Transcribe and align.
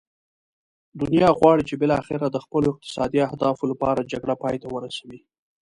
دنیا 1.01 1.29
غواړي 1.39 1.63
چې 1.69 1.75
بالاخره 1.81 2.25
د 2.29 2.37
خپلو 2.45 2.67
اقتصادي 2.71 3.19
اهدافو 3.27 3.63
لپاره 3.71 4.07
جګړه 4.11 4.35
پای 4.43 4.55
ته 4.63 4.67
ورسوي. 4.75 5.19